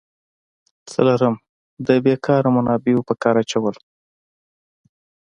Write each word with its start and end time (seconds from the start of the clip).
څلورم: 0.91 1.35
د 1.87 1.89
بیکاره 2.05 2.49
منابعو 2.55 3.07
په 3.07 3.13
کار 3.21 3.35
اچول. 3.41 3.75